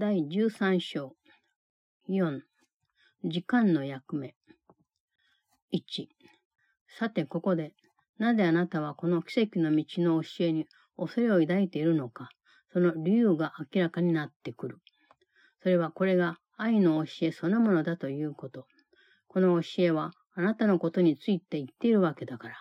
[0.00, 1.16] 第13章。
[2.08, 2.40] 4、
[3.24, 4.36] 時間の役目。
[5.72, 6.06] 1、
[6.96, 7.72] さてここで、
[8.16, 12.28] なぜあなたはこの奇跡の道の教えに恐れを抱いているのか、
[12.72, 14.78] その理由が明らかになってくる。
[15.64, 18.68] それはこれが愛の教えそのものだということ。
[19.26, 22.56] この教えはあなたのことについて言っているわけだから。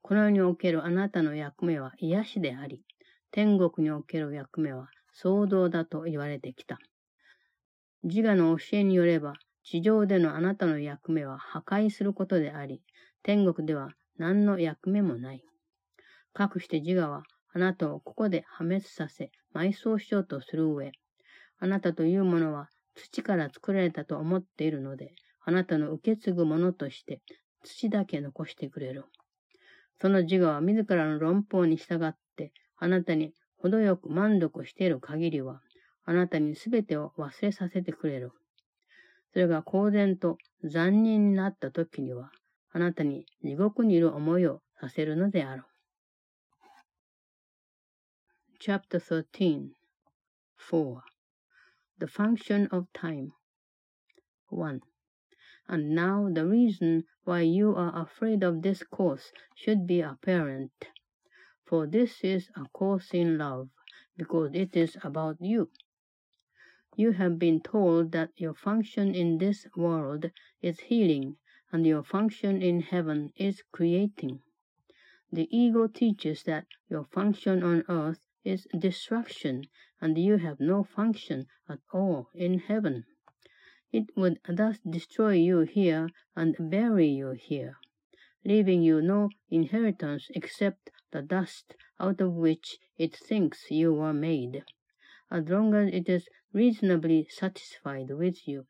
[0.00, 2.84] この世におけるあなたの役目は癒しであり、
[3.32, 4.90] 天国における役目は
[5.22, 6.78] 創造だと言われてきた。
[8.04, 12.80] 自我の教えによれば、地上でのあなたの役目は破壊することであり、
[13.22, 15.44] 天国では何の役目もない。
[16.32, 20.92] かくして自我はあなたをここで破滅させ、埋葬しようとする上、
[21.58, 25.12] あなたというものは土から作られたと思っているので、
[25.44, 27.20] あなたの受け継ぐものとして
[27.62, 29.04] 土だけ残してくれる。
[30.00, 35.60] その自我は自らの論法に従って、あなたに程よく満足している限りは、
[36.04, 38.32] あなたにすべてを忘れさせてくれる。
[39.32, 42.30] それが公然と残忍になった時には、
[42.72, 45.64] あなたに地獄にいる思いをさせるのである。
[48.60, 49.70] Chapter 13
[50.70, 51.02] 4.
[51.98, 53.32] The function of time
[54.50, 54.80] 1.
[55.68, 60.70] And now the reason why you are afraid of this course should be apparent.
[61.70, 63.68] For this is a course in love,
[64.16, 65.70] because it is about you.
[66.96, 71.36] You have been told that your function in this world is healing,
[71.70, 74.40] and your function in heaven is creating.
[75.30, 79.68] The ego teaches that your function on earth is destruction,
[80.00, 83.04] and you have no function at all in heaven.
[83.92, 87.76] It would thus destroy you here and bury you here,
[88.44, 94.64] leaving you no inheritance except the dust out of which it thinks you were made.
[95.30, 98.66] As long as it is reasonably satisfied with you,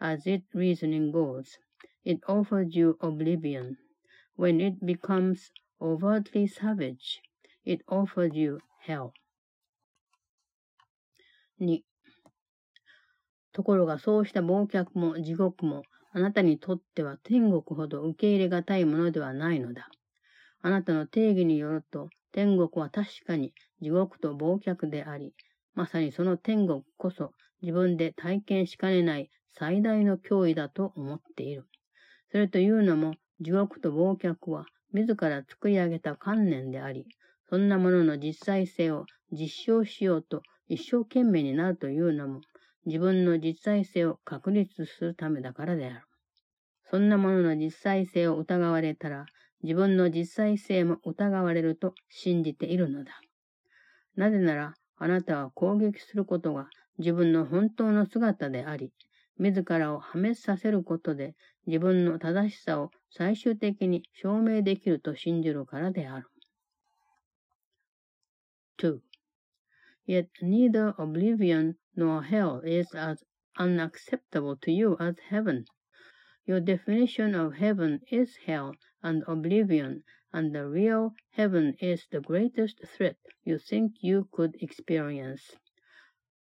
[0.00, 1.58] as its reasoning goes,
[2.04, 3.78] it offers you oblivion.
[4.36, 5.50] When it becomes
[5.80, 7.20] overtly savage,
[7.64, 9.12] it offers you hell.
[11.60, 11.82] 2.
[13.52, 19.88] ところがそうした忘却も地獄もあなたにとっては天国ほど受け入れがたいものではないのだ。
[20.62, 25.34] あなたの定義によると、天国は確かに地獄と忘却であり、
[25.74, 31.66] まさにその天国こそ自分で体験しかねない最大の脅威だと思っている。
[32.30, 37.06] それというのも、地獄と忘却は自ら作り上げた観念であり、
[37.50, 42.40] そんなものの実際性を実証しようと一生懸命になるというのも、
[42.86, 46.02] 自分の実際性を確立するためだからである。
[46.90, 49.26] そんなものの実際性を疑われたら、
[49.62, 53.20] 自分の実際性も疑われると信じているのだ。
[54.16, 56.68] なぜなら、あなたは攻撃することが
[56.98, 58.92] 自分の本当の姿であり、
[59.38, 61.34] 自らを破滅させることで
[61.66, 66.28] 自分の正しさを最終的に証明できると信じるからである。
[68.78, 68.98] 2.
[70.08, 73.24] Yet neither oblivion nor hell is as
[73.58, 75.64] unacceptable to you as heaven.
[76.44, 82.84] Your definition of heaven is hell and oblivion, and the real heaven is the greatest
[82.84, 85.54] threat you think you could experience.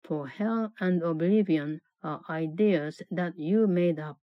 [0.03, 4.19] For hell and oblivion are ideas that you made up,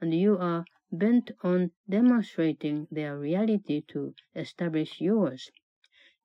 [0.00, 5.50] and you are bent on demonstrating their reality to establish yours.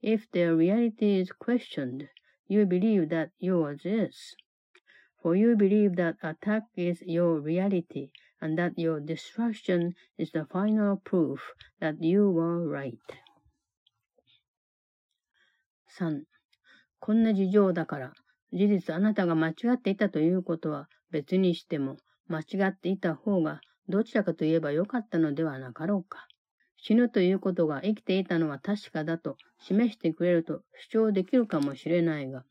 [0.04, 2.08] If their reality is questioned,
[2.48, 4.36] you believe that yours is.
[5.22, 10.98] For you believe that attack is your reality, and that your destruction is the final
[10.98, 11.40] proof
[11.80, 12.98] that you were right.
[15.98, 16.24] 3.
[17.00, 18.14] こんな事情だから、
[18.54, 21.98] 事実あなたが間違っていたということは別にしても、
[22.28, 26.28] 間違っていた方がどちらかといえばよかったのではなかろうか。
[26.78, 32.44] 死ぬということが生きていたのは確かだと示してくれると主張できるかもしれないが、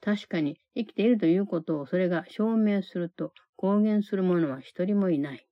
[0.00, 5.46] 確かに生きているということをそれが証明すると公言する者は一人もいない。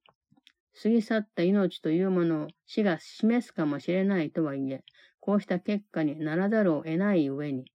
[0.82, 4.82] 過ぎ去った命というものを死が示すかもしれないとはいえ、
[5.20, 7.70] こうした結果にならざるを得ない上に、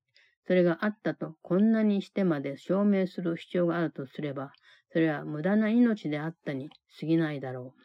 [0.46, 4.52] それがあったとこんなにしてまで証明する必要があるとすれば、
[4.92, 7.82] それは無駄な命であったに過ぎないだろう。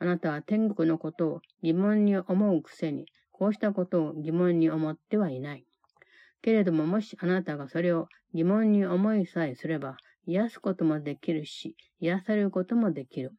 [0.00, 5.64] あなたは天国のことを疑問に思うくせに、こうしたことを疑問に思ってはいない。
[6.42, 9.96] けれどももしあなたがそれを疑問に思いさえすれば、
[10.26, 13.32] 癒すこともできるし、癒されることもできる。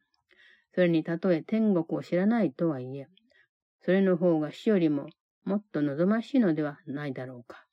[0.74, 3.06] それにたとえ天国を知らないとはいえ、
[3.80, 5.08] それの方が死よりも
[5.44, 7.64] もっと望ましいのではないだろうか。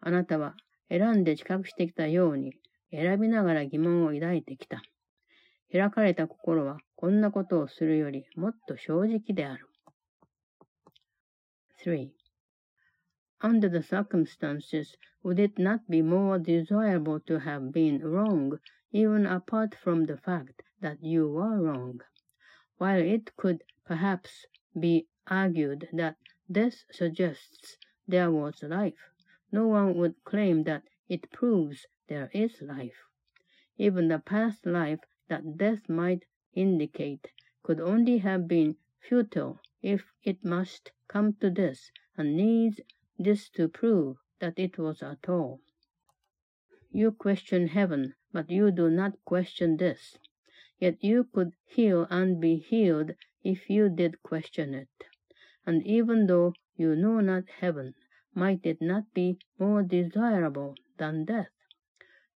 [0.00, 0.54] あなたは
[0.88, 2.54] 選んで知覚してきたように、
[2.90, 4.82] 選びながら疑問を抱いてきた。
[5.72, 9.68] 開かれた心はこんなことをするよりもっと正直である。
[11.84, 12.19] 3.
[13.42, 18.60] Under the circumstances, would it not be more desirable to have been wrong,
[18.92, 22.02] even apart from the fact that you were wrong?
[22.76, 24.44] While it could perhaps
[24.78, 26.18] be argued that
[26.50, 29.08] this suggests there was life,
[29.50, 33.04] no one would claim that it proves there is life.
[33.78, 37.32] Even the past life that death might indicate
[37.62, 42.80] could only have been futile if it must come to this and needs
[43.22, 45.60] this to prove that it was at all.
[46.90, 50.16] You question heaven, but you do not question this.
[50.78, 53.12] Yet you could heal and be healed
[53.44, 54.88] if you did question it.
[55.66, 57.94] And even though you know not heaven,
[58.34, 61.50] might it not be more desirable than death?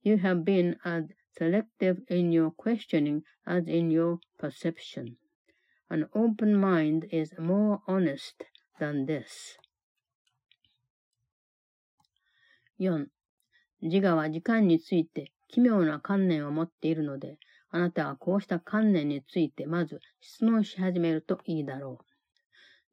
[0.02, 1.06] You have been as
[1.38, 5.18] selective in your questioning as in your perception.
[5.90, 8.44] An open mind is more honest
[8.80, 9.58] than this.
[12.84, 13.08] 4.
[13.82, 17.38] 自我は時間について奇妙な観念を持っているので、
[17.70, 22.00] あなたはこうした観念についてまず質問し始めるといいだろ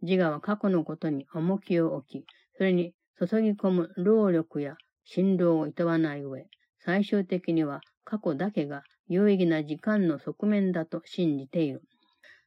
[0.03, 0.07] う。
[0.07, 2.27] 自我は過去のことに重きを置き、
[2.57, 6.49] それに注ぎ込む労力や振動を厭わない上、
[6.79, 11.83] 最終的には過去だけが有意義な時間の側面だと信じている。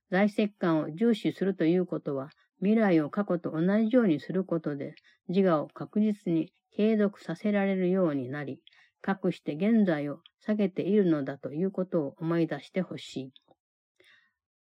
[0.10, 2.30] 在籍感を重視するということは、
[2.60, 4.96] 未来を過去と同じようにすることで、
[5.28, 8.60] 自我を確実に継続させられるようになり、
[9.02, 13.34] かくして現在を下げているのだということを思い出してほしい。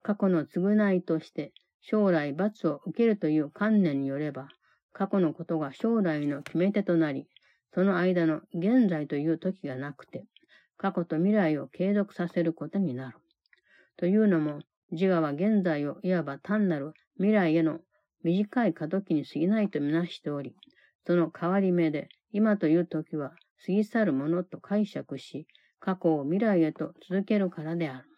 [0.03, 1.51] 過去の償いとして
[1.81, 4.47] 将来罰を受けるという観念によれば、
[4.93, 7.27] 過去のことが将来の決め手となり、
[7.73, 10.25] その間の現在という時がなくて、
[10.77, 13.17] 過去と未来を継続させることになる。
[13.97, 14.61] というのも、
[14.91, 17.79] 自我は現在をいわば単なる未来への
[18.23, 20.55] 短い過渡期に過ぎないとみなしており、
[21.06, 25.46] その変わり目で、今という時は過ぎ去るものと解釈し、
[25.80, 28.08] 過去を未来へと続けるからである。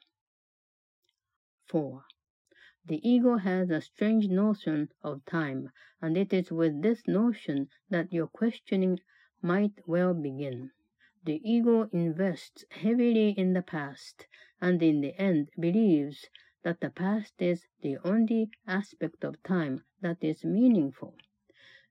[1.70, 2.00] 4.
[2.86, 5.70] The ego has a strange notion of time,
[6.02, 8.98] and it is with this notion that your questioning
[9.40, 10.70] might well begin.
[11.24, 14.26] The ego invests heavily in the past,
[14.60, 16.28] and in the end believes
[16.62, 21.14] that the past is the only aspect of time that is meaningful.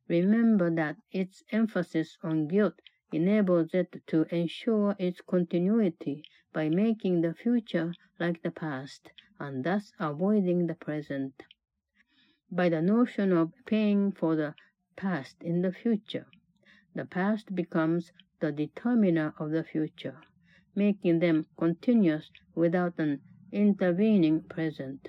[0.08, 2.80] Remember that its emphasis on guilt
[3.12, 9.92] enables it to ensure its continuity by making the future like the past and thus
[10.00, 11.42] avoiding the present.
[12.50, 14.54] By the notion of paying for the
[14.96, 16.26] past in the future,
[16.94, 20.20] the past becomes the determiner of the future,
[20.74, 23.20] making them continuous without an
[23.52, 25.08] intervening present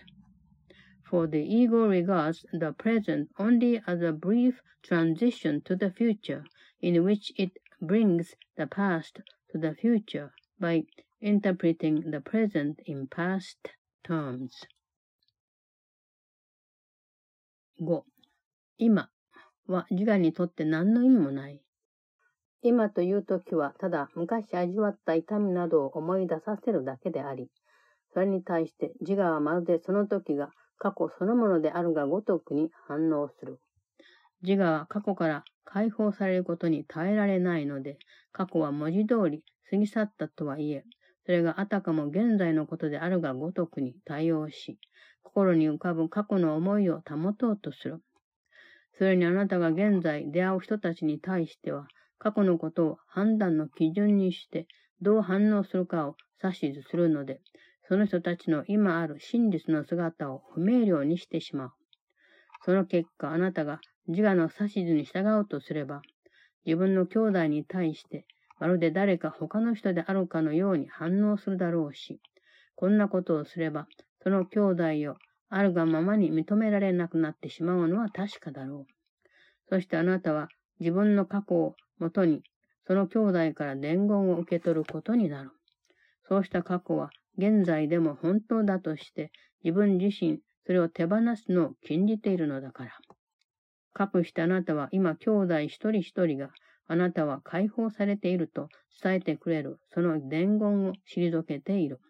[1.14, 6.44] for the ego regards the present only as a brief transition to the future,
[6.80, 9.20] in which it brings the past
[9.52, 10.84] to the future by
[11.20, 13.58] interpreting the present in past
[14.02, 14.66] terms.
[17.80, 18.02] 5.
[18.78, 19.08] 今
[19.66, 21.60] は自我にとって何の意味もない。
[22.62, 27.50] 今という時はただ昔味わった痛みなどを思い出させるだけであり、
[28.12, 33.59] それに対して自我はまるでその時が 過去そのものであるがごとくに反応する。
[34.41, 37.99] 自我は過去から解放されることに耐えられないので、
[38.31, 40.85] 過去は文字通り過ぎ去ったとはいえ、
[41.25, 44.79] それがあたかも現在のことであるがごとくに対応し、
[45.21, 48.01] 心に浮かぶ過去の思いを保とうとする。
[48.97, 54.67] それにあなたが現在出会う人たちに対しては、過去のことを判断の基準にして、
[55.01, 57.41] どう反応するかを指図するので、
[57.89, 61.71] その人たちの今ある真実の姿を不明瞭にしてしまう。
[62.63, 66.03] その結果、あなたが自我の指図に従おうとすれば、
[66.67, 68.27] 自分の兄弟に対して、
[68.59, 72.21] まるで誰か他の人であるかのように反応するだろうし、
[72.75, 73.87] こんなことをすれば、
[74.21, 75.15] その兄弟を
[75.49, 78.93] あるがままに認められなくなってしまうのは確かだろう。
[79.67, 80.47] そしてあなたは
[80.79, 82.43] 自分の過去をもとに、
[82.85, 85.49] その兄弟から伝言を受け取ることになる。
[86.27, 89.31] そうした過去は現在でも本当だとして
[89.63, 92.91] 自分自身それを手放すのを禁じているのだから。
[93.93, 96.49] かくしてあなたは今兄弟一人一人が
[96.87, 98.67] あなたは解放されていると
[99.01, 102.01] 伝えてくれるその伝言を退けている。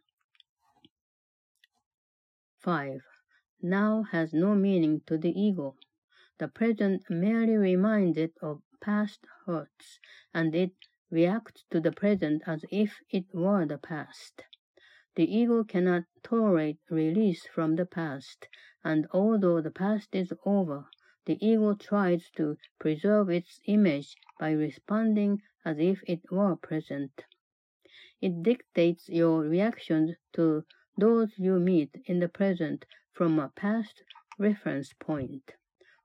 [2.66, 3.00] 5.
[3.64, 5.76] Now has no meaning to the ego.
[6.40, 10.00] The present merely reminds it of past hurts,
[10.34, 10.74] and it
[11.12, 14.49] reacts to the present as if it were the past.
[15.16, 18.48] The ego cannot tolerate release from the past,
[18.84, 20.86] and although the past is over,
[21.26, 27.26] the ego tries to preserve its image by responding as if it were present.
[28.22, 30.66] It dictates your reactions to
[30.98, 34.04] those you meet in the present from a past
[34.38, 35.54] reference point,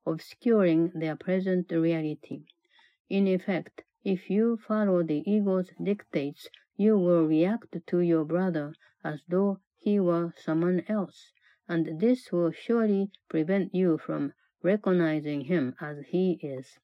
[0.07, 2.45] obscuring their present reality.
[3.09, 9.21] In effect, if you follow the ego's dictates, you will react to your brother as
[9.29, 11.33] though he were someone else,
[11.69, 16.79] and this will surely prevent you from recognizing him as he is.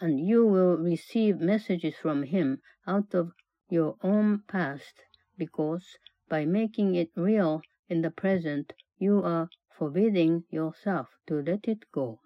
[0.00, 3.32] And you will receive messages from him out of
[3.68, 5.04] your own past,
[5.36, 5.86] because
[6.28, 9.48] by making it real in the present, you are
[9.78, 12.20] forbidding yourself to let it go.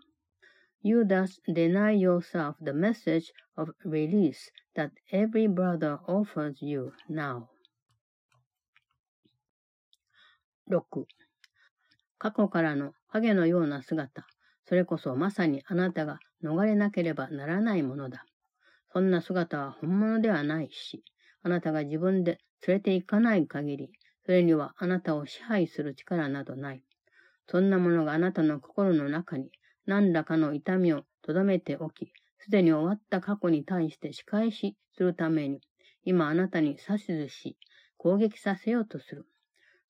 [0.87, 7.49] You thus deny yourself the message of release that every brother offers you now.
[10.71, 11.09] 6.
[12.19, 14.29] 過去からの影のような姿、
[14.65, 18.25] それこそまさにあなたが逃れなければならないものだ。
[18.93, 21.03] そんな姿は本物ではないし、
[21.43, 23.91] あなたが自分で連れて行かない限り、
[24.25, 26.85] それにはあなたを支配する力などない。
[27.49, 29.51] そんなものがあなたの心の中に
[29.87, 35.61] 何らかの痛みを留めておき、すでに終わった過去に対して仕返しするために、
[36.05, 37.57] 今あなたに指図し、
[37.97, 39.27] 攻撃させようとする。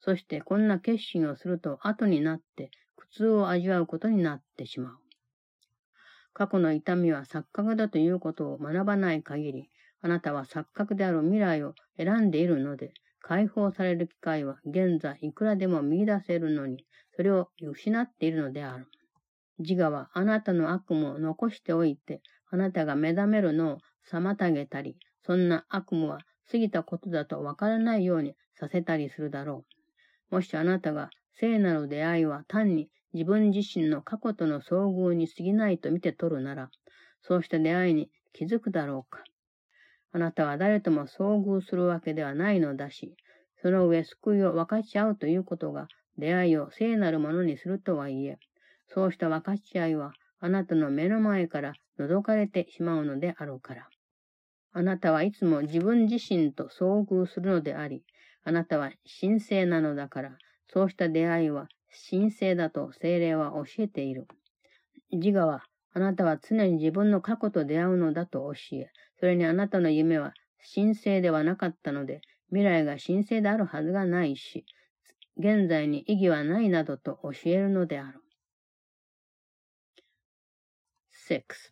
[0.00, 4.98] そしてこんな決心をすると後になって苦痛を味わうことになってしまう。
[6.32, 9.70] 過去の痛みは錯覚だということを学ばない限り、
[10.02, 16.84] あなたは錯覚である未来を選んでいるので、解放される機会は現在いくらでも見出せるのに、
[17.16, 18.86] それを失っているのである。
[19.58, 22.20] 自我はあなたの悪夢を残しておいて、
[22.50, 23.78] あなたが目覚めるのを
[24.10, 26.18] 妨げたり、そんな悪夢は
[26.50, 29.64] 過ぎたことだとわからないようにさせたりするだろ
[30.30, 30.34] う。
[30.36, 36.70] もしあなたが聖なる出会いは単に自分自身の過去との遭遇に過ぎないと見て取るなら、
[37.22, 39.24] そうした出会いに気づくだろうか。
[40.12, 43.16] あなたは誰とも遭遇するわけではないのだし、
[43.62, 48.38] その上救いを分かち合うということが出会いを聖なるものにするとはいえ、
[48.88, 53.88] そうした分かち合いはあなたの目の前から覗かれてしまうのであるから。
[54.72, 58.04] あなたはいつも自分自身と遭遇するのであり、
[58.44, 58.90] あなたは
[59.20, 60.32] 神聖なのだから、
[60.68, 61.68] そうした出会いは
[62.10, 64.28] 神聖だと精霊は教えている。
[65.10, 65.64] 自我は、
[65.94, 70.34] あなたは常に自分の過去と出会うのだと教え、それにあなたの夢は
[70.74, 74.66] 神聖ではなかったので、未来が神聖であるはずがないし、
[75.38, 78.20] 現在に意義はないなどと教えるのである。
[81.28, 81.70] 6.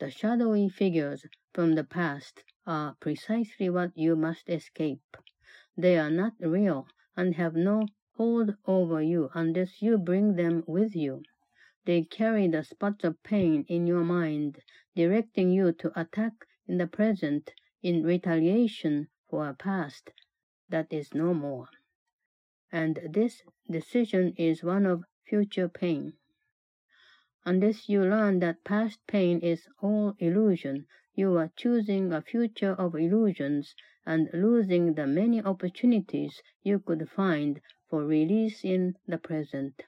[0.00, 1.24] The shadowy figures
[1.54, 5.16] from the past are precisely what you must escape.
[5.78, 6.86] They are not real
[7.16, 7.86] and have no
[8.18, 11.22] hold over you unless you bring them with you.
[11.86, 14.60] They carry the spots of pain in your mind,
[14.94, 17.50] directing you to attack in the present
[17.82, 20.10] in retaliation for a past
[20.68, 21.70] that is no more.
[22.70, 26.18] And this decision is one of future pain.
[27.46, 32.94] Unless you learn that past pain is all illusion, you are choosing a future of
[32.94, 33.74] illusions
[34.06, 37.60] and losing the many opportunities you could find
[37.90, 39.82] for release in the present.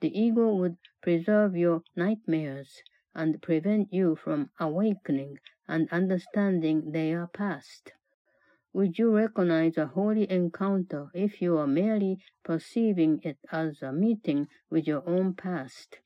[0.00, 2.82] The ego would preserve your nightmares
[3.14, 5.38] and prevent you from awakening
[5.68, 7.92] and understanding their past.
[8.72, 14.48] Would you recognize a holy encounter if you are merely perceiving it as a meeting
[14.68, 16.00] with your own past?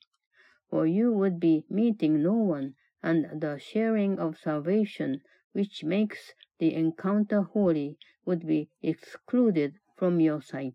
[0.73, 6.73] For you would be meeting no one and the sharing of salvation, which makes the
[6.73, 10.73] encounter holy, would be excluded from your sight.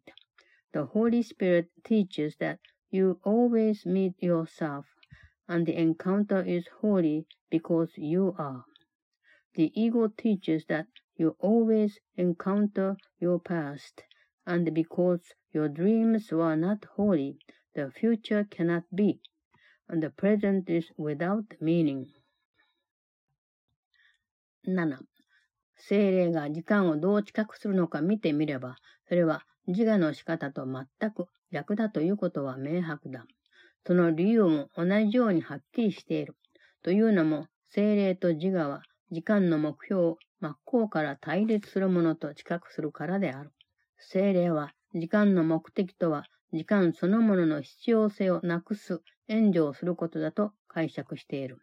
[0.71, 2.61] The Holy Spirit teaches that
[2.93, 4.87] you always meet yourself,
[5.49, 8.67] and the encounter is holy because you are.
[9.55, 10.87] The ego teaches that
[11.17, 14.05] you always encounter your past,
[14.47, 17.41] and because your dreams were not holy,
[17.75, 19.21] the future cannot be,
[19.89, 22.07] and the present is without meaning.
[24.65, 24.99] 7.
[25.77, 28.77] 精霊が時間をどう知覚するのか見てみれば、
[29.09, 33.27] それは自我の仕方と全く逆だということは明白だ。
[33.87, 36.37] その理由も同じようにはっきりしている。
[36.83, 43.53] というのも、精霊と自我は時間の目標を真っ向から対立するものと知覚するからである。
[43.99, 51.59] 精霊は時間の目的とは時間そのものの必要性をなくす、援助をすることだと解釈している。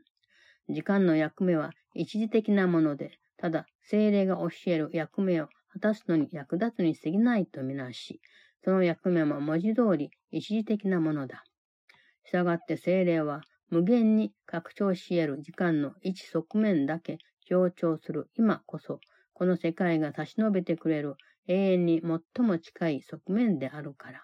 [0.70, 8.22] 時間の役目は一時的なもので、ただ精霊が教える役目を果たすのに役立つに過ぎないとみなし、
[8.64, 11.44] その役目も文字通り一時的なものだ。
[12.24, 19.00] したがって精霊は無限に拡張し得る時間の一側面だけ強調する今こそ、
[19.34, 21.16] この世界が差し伸べてくれる
[21.48, 24.24] 永遠に最も近い側面であるから。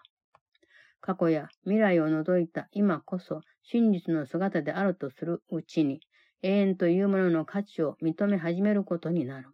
[1.01, 6.00] 過去や未来を除いた今こそ真実の姿であるとするうちに、
[6.43, 9.50] 永遠というものの価値を認め始めることになる。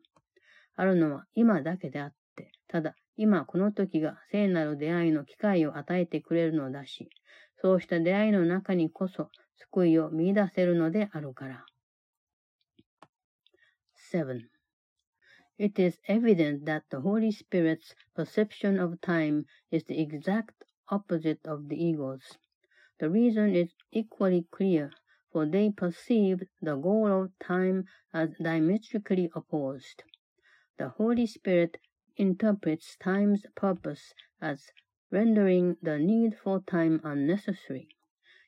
[0.75, 7.09] あるのは今だけであって、ただ今この時が聖なる出会いの機会を与えてくれるのだし、
[7.61, 9.29] そうした出会いの中にこそ
[9.71, 11.65] 救いを見出せるのであるから。
[14.11, 14.49] 7.
[15.57, 21.69] It is evident that the Holy Spirit's perception of time is the exact opposite of
[21.69, 22.37] the ego's.
[22.99, 24.91] The reason is equally clear,
[25.31, 30.03] for they perceived the goal of time as diametrically opposed.
[30.77, 31.77] The Holy Spirit
[32.15, 34.71] interprets time's purpose as
[35.11, 37.89] rendering the need for time unnecessary.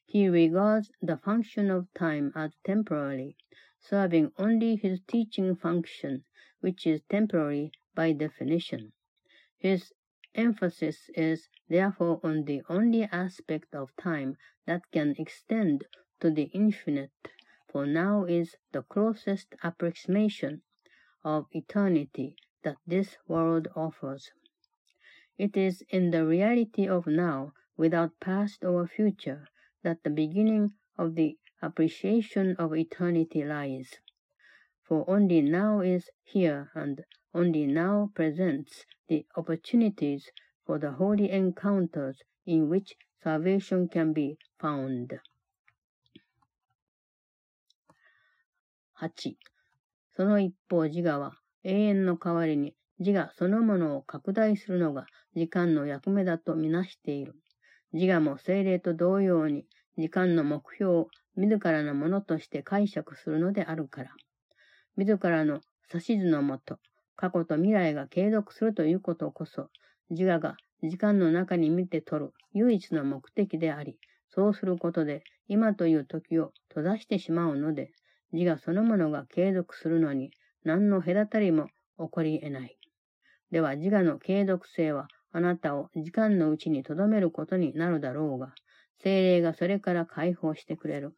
[0.06, 3.38] He regards the function of time as temporary,
[3.80, 6.24] serving only his teaching function,
[6.62, 8.94] which is temporary by definition.
[9.60, 9.94] His
[10.40, 15.84] emphasis is therefore on the only aspect of time that can extend
[16.22, 17.12] to the infinite,
[17.70, 20.62] for now is the closest approximation
[21.24, 24.32] of eternity that this world offers.
[25.38, 29.48] It is in the reality of now, without past or future,
[29.84, 33.90] that the beginning of the appreciation of eternity lies.
[34.84, 40.26] For only now is here, and only now presents the opportunities
[40.66, 45.20] for the holy encounters in which salvation can be found.
[49.02, 49.38] 8.
[50.16, 51.34] その一方、自我は
[51.64, 57.36] 永遠の代わりに自我そのものを拡大するのが時間の役目だとみなしている。
[57.94, 59.66] 自我も精霊と同様に
[59.98, 64.12] 時間の目標を自らのものとして解釈するのであるから。
[64.98, 65.62] 自らの
[65.94, 66.78] 指図のもと、
[67.20, 69.68] 過去と未来が継続するということこそ、
[70.10, 73.98] 自我が時間の中に見て取る唯一の目的であり、
[74.30, 77.92] そうすることで今という時を閉ざしてしまうので、
[78.32, 80.32] 自我そのものが継続するのに
[80.64, 82.78] 何の隔たりも起こり得ない。
[83.52, 88.54] では自我の継続性はあなたを時間のうちに留めることになるだろうが、
[89.04, 91.18] 精霊がそれから解放してくれる。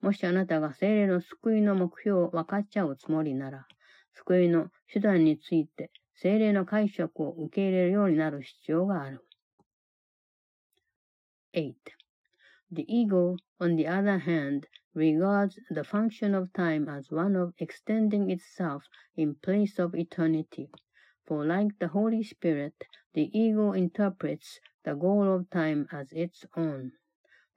[0.00, 3.66] もしあなたが精霊の救いの目標を分かっちゃうつもりなら、
[4.14, 9.25] 救いの手段について精霊の解釈を受け入れるようになる必要がある。
[11.53, 11.73] 8.
[12.71, 18.29] The ego, on the other hand, regards the function of time as one of extending
[18.29, 18.83] itself
[19.15, 20.69] in place of eternity.
[21.25, 22.73] For like the Holy Spirit,
[23.13, 26.91] the ego interprets the goal of time as its own.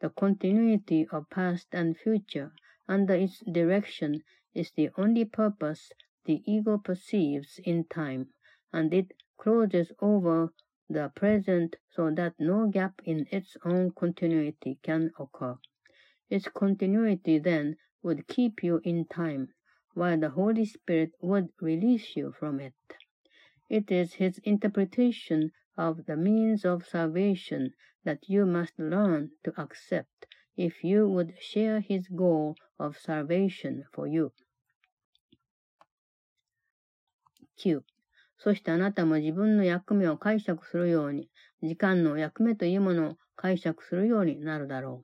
[0.00, 2.52] The continuity of past and future
[2.88, 4.22] under its direction
[4.54, 5.92] is the only purpose
[6.27, 8.27] the ego perceives in time,
[8.71, 10.53] and it closes over
[10.89, 15.57] the present so that no gap in its own continuity can occur.
[16.29, 19.47] Its continuity then would keep you in time,
[19.93, 22.73] while the Holy Spirit would release you from it.
[23.69, 30.25] It is his interpretation of the means of salvation that you must learn to accept
[30.55, 34.31] if you would share his goal of salvation for you.
[37.57, 37.81] 9.
[38.37, 41.29] そしてあなたも自分の役目を解釈するように、
[41.63, 45.03] 時間の役目というものを解釈するようになるだろ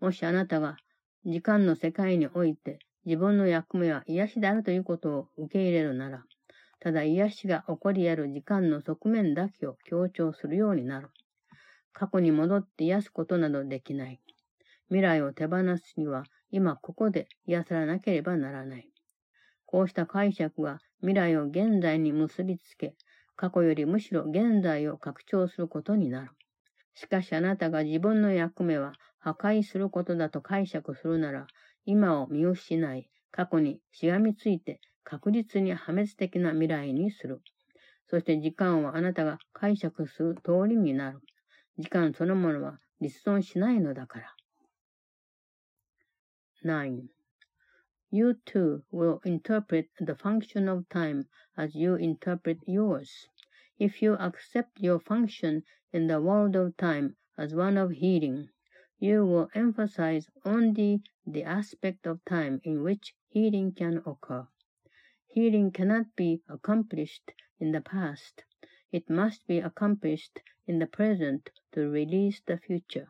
[0.00, 0.04] う。
[0.04, 0.76] もしあなたが
[1.24, 6.24] 時間の世界において自分の役目は癒しであるということを受け入れるなら、
[6.80, 11.10] ただ癒しが起こり得る時間の側面だけを強調するようになる。
[11.92, 14.20] 過去に戻って癒すことなどできない。
[14.88, 18.91] 未来を手放すには今ここで癒さなければならない。
[19.72, 22.94] こうした解釈が未来を現在に結びつけ、
[23.36, 26.30] 過去よりむしろ現在を拡張することになる。
[26.94, 31.46] しかしあなたが自分の役目は破壊することだと解釈するなら、
[31.86, 37.40] 今を見失い、過去にしがみついて確実に破滅的な未来にする。
[38.10, 41.20] そして時間はあなたが解釈する通りになる。
[41.78, 44.34] 時間そのものは立存しないのだから。
[46.62, 47.21] 9.
[48.14, 53.26] You too will interpret the function of time as you interpret yours.
[53.78, 58.50] If you accept your function in the world of time as one of healing,
[58.98, 64.46] you will emphasize only the aspect of time in which healing can occur.
[65.28, 68.44] Healing cannot be accomplished in the past.
[68.90, 73.08] It must be accomplished in the present to release the future.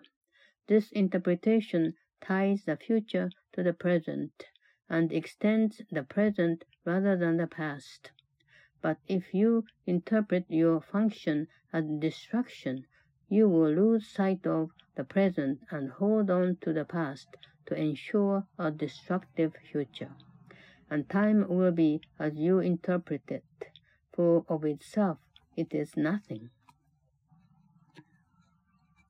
[0.68, 4.46] This interpretation ties the future to the present
[4.92, 8.10] and extends the present rather than the past.
[8.82, 12.84] But if you interpret your function as destruction,
[13.30, 17.28] you will lose sight of the present and hold on to the past
[17.64, 20.12] to ensure a destructive future.
[20.90, 23.70] And time will be as you interpret it,
[24.12, 25.16] for of itself
[25.56, 26.50] it is nothing.